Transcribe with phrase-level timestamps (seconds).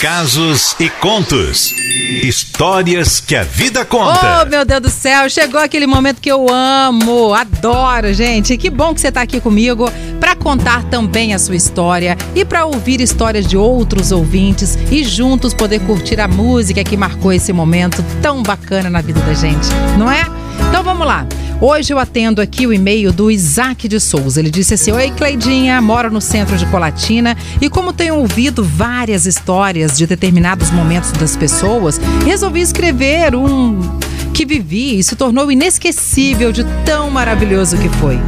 [0.00, 1.72] Casos e contos.
[2.22, 4.42] Histórias que a vida conta.
[4.42, 8.58] Oh, meu Deus do céu, chegou aquele momento que eu amo, adoro, gente.
[8.58, 9.90] Que bom que você está aqui comigo
[10.20, 15.54] para contar também a sua história e para ouvir histórias de outros ouvintes e juntos
[15.54, 19.68] poder curtir a música que marcou esse momento tão bacana na vida da gente,
[19.98, 20.26] não é?
[20.68, 21.26] Então vamos lá.
[21.58, 24.40] Hoje eu atendo aqui o e-mail do Isaac de Souza.
[24.40, 29.24] Ele disse assim: Oi, Cleidinha, moro no centro de Colatina e, como tenho ouvido várias
[29.24, 33.80] histórias de determinados momentos das pessoas, resolvi escrever um
[34.34, 38.18] que vivi e se tornou inesquecível de tão maravilhoso que foi.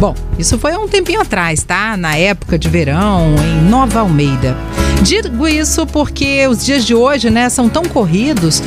[0.00, 1.94] Bom, isso foi há um tempinho atrás, tá?
[1.94, 4.56] Na época de verão, em Nova Almeida.
[5.02, 8.62] Digo isso porque os dias de hoje, né, são tão corridos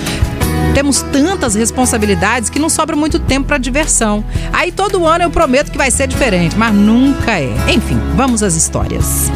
[0.74, 4.24] temos tantas responsabilidades que não sobra muito tempo para diversão.
[4.52, 7.50] Aí todo ano eu prometo que vai ser diferente, mas nunca é.
[7.70, 9.32] Enfim, vamos às histórias.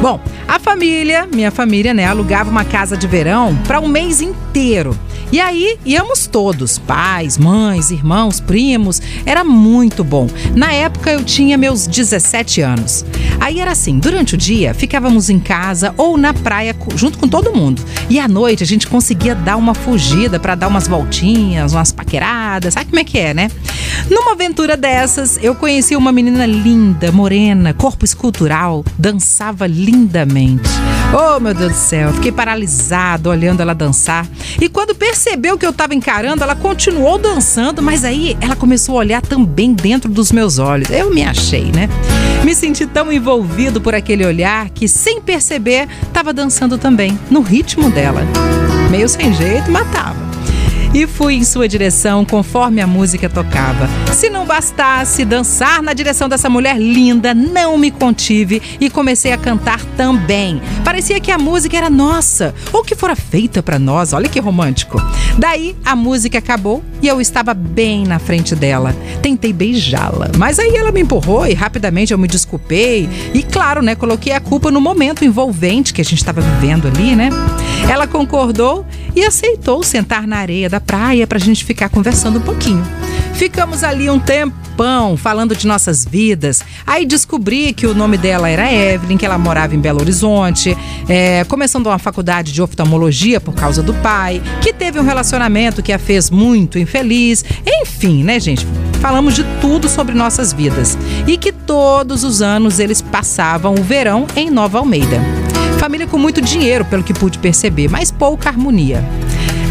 [0.00, 4.96] Bom, a família, minha família, né, alugava uma casa de verão para um mês inteiro.
[5.32, 9.00] E aí íamos todos, pais, mães, irmãos, primos.
[9.24, 10.28] Era muito bom.
[10.56, 13.04] Na época eu tinha meus 17 anos.
[13.38, 17.54] Aí era assim, durante o dia ficávamos em casa ou na praia junto com todo
[17.54, 17.82] mundo.
[18.08, 22.74] E à noite a gente conseguia dar uma fugida para dar umas voltinhas, umas paqueradas,
[22.74, 23.50] sabe como é que é, né?
[24.10, 30.68] Numa aventura dessas, eu conheci uma menina linda, morena, corpo escultural, dançava lindamente.
[31.12, 34.26] Oh, meu Deus do céu, fiquei paralisado olhando ela dançar.
[34.60, 39.00] E quando percebeu que eu estava encarando, ela continuou dançando, mas aí ela começou a
[39.00, 40.88] olhar também dentro dos meus olhos.
[40.88, 41.90] Eu me achei, né?
[42.42, 47.90] Me senti tão envolvido por aquele olhar que, sem perceber, estava dançando também, no ritmo
[47.90, 48.22] dela.
[48.90, 50.19] Meio sem jeito, matava
[50.92, 53.88] e fui em sua direção conforme a música tocava.
[54.12, 59.38] Se não bastasse dançar na direção dessa mulher linda, não me contive e comecei a
[59.38, 60.60] cantar também.
[60.84, 64.12] Parecia que a música era nossa, ou que fora feita para nós.
[64.12, 65.00] Olha que romântico.
[65.38, 68.94] Daí a música acabou e eu estava bem na frente dela.
[69.22, 73.94] Tentei beijá-la, mas aí ela me empurrou e rapidamente eu me desculpei e claro, né,
[73.94, 77.30] coloquei a culpa no momento envolvente que a gente estava vivendo ali, né?
[77.90, 78.86] Ela concordou
[79.16, 82.86] e aceitou sentar na areia da praia para a gente ficar conversando um pouquinho.
[83.34, 86.62] Ficamos ali um tempão falando de nossas vidas.
[86.86, 91.42] Aí descobri que o nome dela era Evelyn, que ela morava em Belo Horizonte, é,
[91.48, 95.98] começando uma faculdade de oftalmologia por causa do pai, que teve um relacionamento que a
[95.98, 97.44] fez muito infeliz.
[97.66, 98.64] Enfim, né, gente?
[99.00, 100.96] Falamos de tudo sobre nossas vidas.
[101.26, 105.49] E que todos os anos eles passavam o verão em Nova Almeida.
[105.80, 109.02] Família com muito dinheiro, pelo que pude perceber, mas pouca harmonia.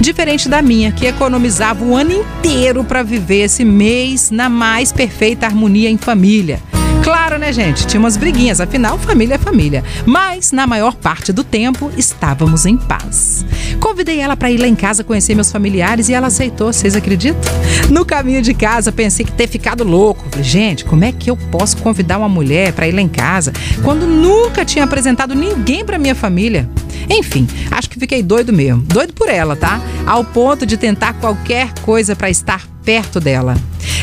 [0.02, 5.46] Diferente da minha, que economizava o ano inteiro para viver esse mês na mais perfeita
[5.46, 6.60] harmonia em família.
[7.04, 7.88] Claro, né, gente?
[7.88, 9.84] Tinha umas briguinhas, afinal, família é família.
[10.06, 13.46] Mas, na maior parte do tempo, estávamos em paz.
[13.80, 17.52] Convidei ela para ir lá em casa conhecer meus familiares e ela aceitou, vocês acreditam?
[17.90, 20.26] No caminho de casa, pensei que ter ficado louco.
[20.30, 23.54] Falei, gente, como é que eu posso convidar uma mulher para ir lá em casa
[23.84, 26.70] quando nunca tinha apresentado ninguém para minha família?
[27.10, 28.84] Enfim, acho que fiquei doido mesmo.
[28.84, 29.82] Doido por ela, tá?
[30.06, 33.56] Ao ponto de tentar qualquer coisa para estar perto dela.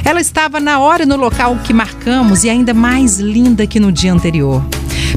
[0.04, 3.90] Ela estava na hora e no local que marcamos e ainda mais linda que no
[3.90, 4.64] dia anterior.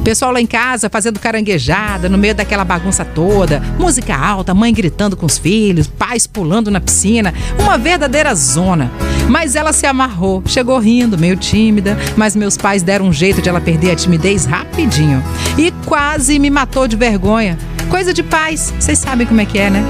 [0.02, 5.16] Pessoal lá em casa fazendo caranguejada no meio daquela bagunça toda, música alta, mãe gritando
[5.16, 8.90] com os filhos, pais pulando na piscina, uma verdadeira zona.
[9.28, 13.48] Mas ela se amarrou, chegou rindo, meio tímida, mas meus pais deram um jeito de
[13.48, 15.22] ela perder a timidez rapidinho
[15.56, 17.56] e quase me matou de vergonha.
[17.88, 19.84] Coisa de paz, vocês sabem como é que é, né?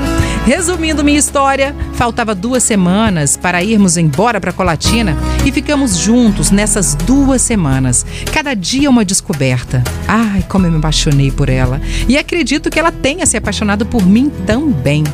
[0.46, 6.94] Resumindo minha história, faltava duas semanas para irmos embora para Colatina e ficamos juntos nessas
[6.94, 8.04] duas semanas.
[8.32, 9.82] Cada dia uma descoberta.
[10.06, 11.80] Ai, como eu me apaixonei por ela.
[12.08, 15.04] E acredito que ela tenha se apaixonado por mim também.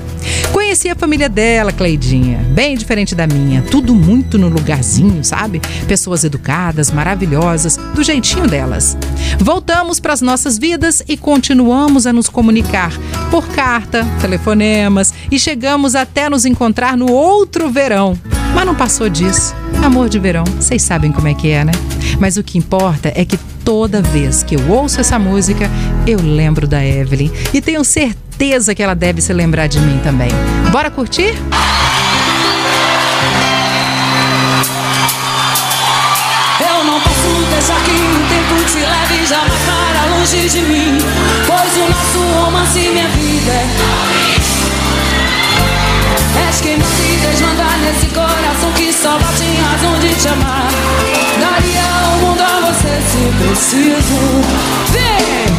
[0.53, 5.61] Conheci a família dela, Cleidinha, bem diferente da minha, tudo muito no lugarzinho, sabe?
[5.87, 8.97] Pessoas educadas, maravilhosas, do jeitinho delas.
[9.39, 12.93] Voltamos para as nossas vidas e continuamos a nos comunicar
[13.31, 18.19] por carta, telefonemas e chegamos até nos encontrar no outro verão.
[18.55, 19.55] Mas não passou disso.
[19.85, 21.73] Amor de verão, vocês sabem como é que é, né?
[22.19, 25.71] Mas o que importa é que toda vez que eu ouço essa música,
[26.07, 30.31] eu lembro da Evelyn e tenho certeza que ela deve se lembrar de mim também.
[30.71, 31.35] Bora curtir?
[36.61, 40.99] Eu não posso deixar que o tempo te leve jamais para longe de mim,
[41.47, 43.67] pois o nosso romance minha vida é
[46.47, 49.46] És quem me desmandar nesse coração que só bate
[49.77, 50.69] razão de te amar.
[51.39, 51.83] Daria
[52.15, 54.17] o mundo a você se preciso.
[54.93, 55.56] Vem!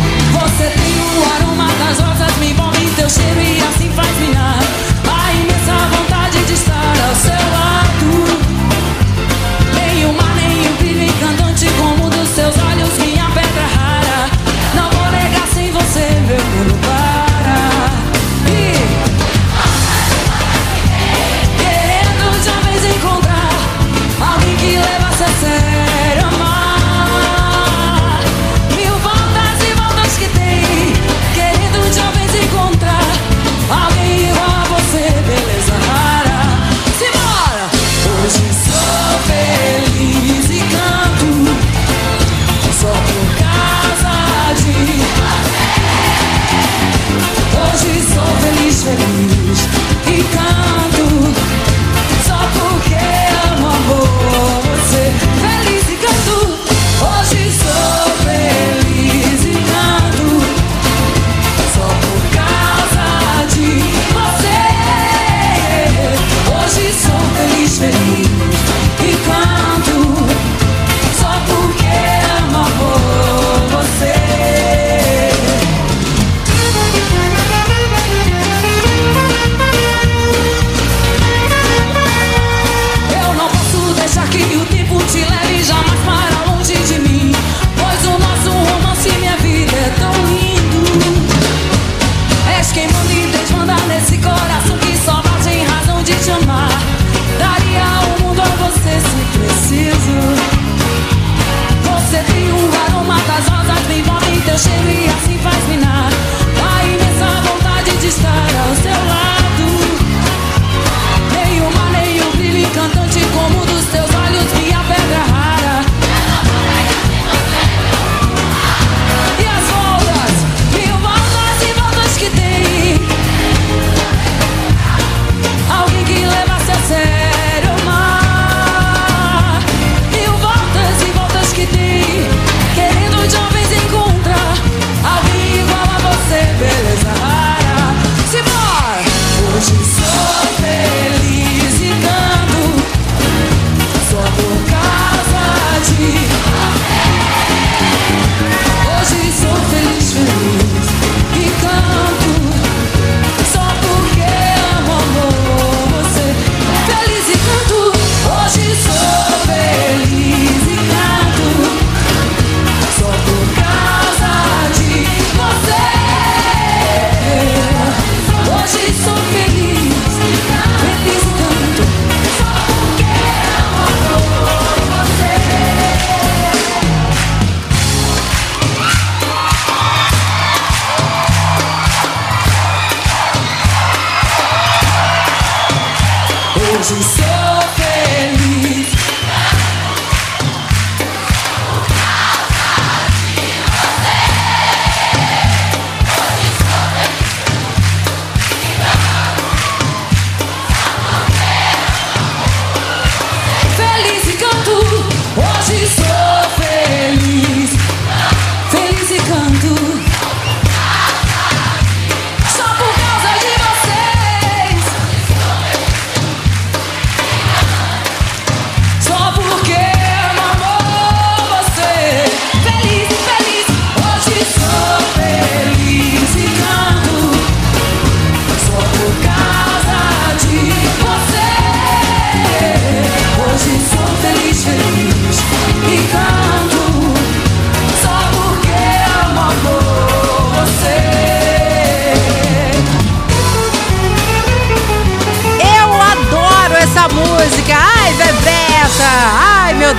[104.57, 105.86] chérie, así faz-me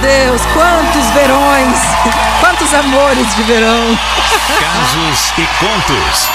[0.01, 1.79] Deus, quantos verões.
[2.41, 3.99] Quantos amores de verão.
[4.61, 6.31] Casos e contos.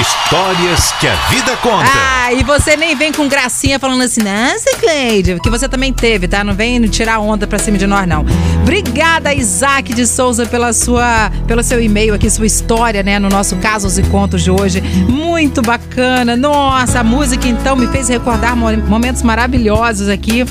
[0.00, 1.90] Histórias que a vida conta.
[1.94, 6.26] Ah, e você nem vem com gracinha falando assim, nossa, Cleide, que você também teve,
[6.26, 6.42] tá?
[6.42, 8.24] Não vem tirar onda pra cima de nós, não.
[8.62, 13.18] Obrigada, Isaac de Souza, pela sua, pelo seu e-mail aqui, sua história, né?
[13.18, 14.80] No nosso Casos e Contos de hoje.
[14.80, 16.36] Muito bacana.
[16.36, 20.44] Nossa, a música, então, me fez recordar mo- momentos maravilhosos aqui.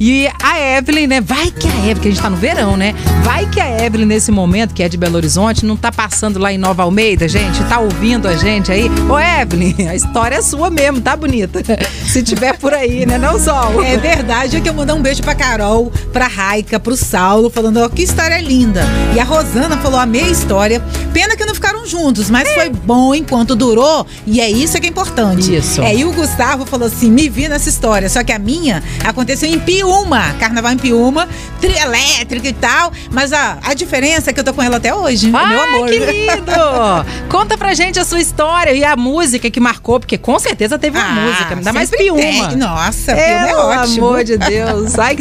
[0.00, 1.20] E a Evelyn, né?
[1.20, 2.94] Vai que a Evelyn, que a gente tá no verão, né?
[3.22, 6.52] Vai que a Evelyn, nesse momento, que é de Belo Horizonte, não tá passando lá
[6.52, 7.62] em Nova Almeida, gente?
[7.64, 8.85] Tá ouvindo a gente aí?
[9.08, 11.60] Ô, Evelyn, a história é sua mesmo, tá bonita?
[12.06, 13.18] Se tiver por aí, né?
[13.18, 13.82] Não Sol?
[13.82, 17.78] É verdade, é que eu mandar um beijo pra Carol, pra Raica, pro Saulo, falando,
[17.78, 18.84] ó, que história linda.
[19.14, 20.82] E a Rosana falou, amei a história.
[21.12, 24.90] Pena que não ficaram juntos, mas foi bom enquanto durou, e é isso que é
[24.90, 25.54] importante.
[25.54, 25.82] Isso.
[25.82, 29.48] É, e o Gustavo falou assim, me vi nessa história, só que a minha aconteceu
[29.48, 31.28] em Piúma, carnaval em Piúma,
[31.60, 34.94] trio elétrico e tal, mas a, a diferença é que eu tô com ela até
[34.94, 35.88] hoje, é Ai, meu amor.
[35.88, 36.52] que lindo!
[37.30, 40.98] Conta pra gente a sua história e a música que marcou, porque com certeza teve
[40.98, 42.20] uma Ah, música, ainda mais Piúma.
[42.20, 42.56] tem.
[42.56, 44.06] Nossa, é Pelo ótimo.
[44.06, 44.98] amor de Deus.
[44.98, 45.16] Ai,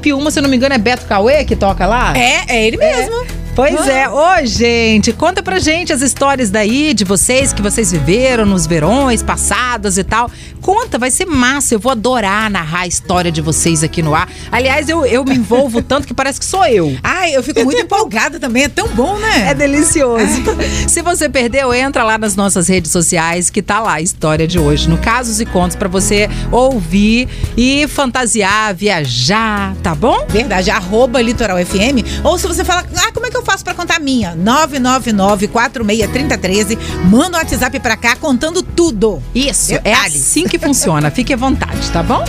[0.00, 2.16] Piúma, se eu não me engano, é Beto Cauê que toca lá?
[2.16, 3.43] É, é ele mesmo.
[3.54, 3.92] Pois Ah.
[3.92, 4.08] é.
[4.08, 9.22] Ô, gente, conta pra gente as histórias daí de vocês, que vocês viveram nos verões
[9.22, 10.30] passados e tal.
[10.60, 11.74] Conta, vai ser massa.
[11.74, 14.28] Eu vou adorar narrar a história de vocês aqui no ar.
[14.50, 16.96] Aliás, eu, eu me envolvo tanto que parece que sou eu.
[17.02, 19.50] Ai, eu fico muito empolgada também, é tão bom, né?
[19.50, 20.24] É delicioso.
[20.88, 24.58] Se você perdeu, entra lá nas nossas redes sociais que tá lá a história de
[24.58, 30.24] hoje, no Casos e Contos, pra você ouvir e fantasiar, viajar, tá bom?
[30.28, 32.24] Verdade, arroba Litoral FM.
[32.24, 34.36] Ou se você fala, ah, como é que eu faço pra contar a minha?
[34.36, 36.78] 999-463013.
[37.10, 39.22] Manda um WhatsApp pra cá contando tudo.
[39.34, 40.22] Isso, é Detalhes.
[40.22, 41.10] assim que funciona.
[41.10, 42.22] Fique à vontade, tá bom?